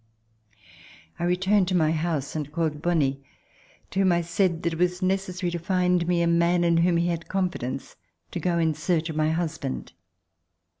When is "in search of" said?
8.57-9.15